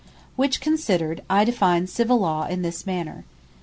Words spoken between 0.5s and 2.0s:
considered, I define